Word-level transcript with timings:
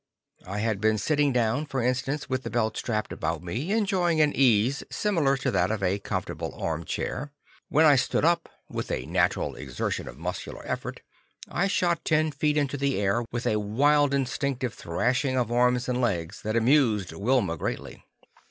I 0.47 0.57
had 0.61 0.81
been 0.81 0.97
sitting 0.97 1.31
down, 1.31 1.67
for 1.67 1.79
instance, 1.79 2.27
with 2.27 2.41
the 2.41 2.49
belt 2.49 2.75
strapped 2.75 3.11
about 3.13 3.43
me, 3.43 3.71
enjoying 3.71 4.19
an 4.19 4.33
ease 4.35 4.83
similar 4.89 5.37
to 5.37 5.51
that 5.51 5.69
of 5.69 5.83
a 5.83 5.99
comfortable 5.99 6.55
armchair; 6.59 7.31
when 7.69 7.85
I 7.85 7.97
stood 7.97 8.25
up 8.25 8.49
with 8.67 8.89
a 8.89 9.05
natural 9.05 9.53
exertion 9.55 10.07
of 10.07 10.17
muscular 10.17 10.65
effort, 10.65 11.01
I 11.47 11.67
shot 11.67 12.03
ten 12.03 12.31
feet 12.31 12.57
into 12.57 12.77
the 12.77 12.99
air, 12.99 13.25
with 13.31 13.45
a 13.45 13.59
wild 13.59 14.11
instinctive 14.11 14.73
thrashing 14.73 15.37
of 15.37 15.51
arms 15.51 15.87
and 15.87 16.01
legs 16.01 16.41
that 16.41 16.55
amused 16.55 17.13
Wilma 17.13 17.55
greatly. 17.55 18.01